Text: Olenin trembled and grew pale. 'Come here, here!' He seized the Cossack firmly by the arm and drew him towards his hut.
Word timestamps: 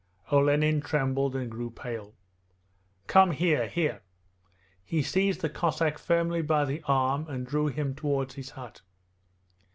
Olenin 0.31 0.81
trembled 0.81 1.35
and 1.35 1.51
grew 1.51 1.69
pale. 1.69 2.15
'Come 3.05 3.29
here, 3.33 3.67
here!' 3.67 4.01
He 4.83 5.03
seized 5.03 5.41
the 5.41 5.47
Cossack 5.49 5.99
firmly 5.99 6.41
by 6.41 6.65
the 6.65 6.81
arm 6.87 7.27
and 7.29 7.45
drew 7.45 7.67
him 7.67 7.93
towards 7.93 8.33
his 8.33 8.49
hut. 8.49 8.81